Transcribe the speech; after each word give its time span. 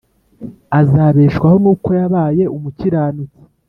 azabeshwaho 0.79 1.55
nuko 1.63 1.89
yabaye 1.99 2.43
umukiranutsi 2.55 3.39